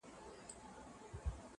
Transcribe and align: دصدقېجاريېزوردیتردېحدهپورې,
دصدقېجاريېزوردیتردېحدهپورې, 0.03 1.47